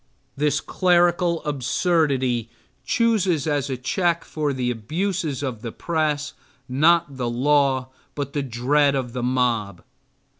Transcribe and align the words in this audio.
This 0.35 0.61
clerical 0.61 1.43
absurdity 1.45 2.49
chooses 2.83 3.45
as 3.45 3.69
a 3.69 3.77
check 3.77 4.25
for 4.25 4.51
the 4.51 4.71
abuses 4.71 5.43
of 5.43 5.61
the 5.61 5.71
press, 5.71 6.33
not 6.67 7.17
the 7.17 7.29
law 7.29 7.89
but 8.15 8.33
the 8.33 8.41
dread 8.41 8.95
of 8.95 9.13
the 9.13 9.21
mob. 9.21 9.83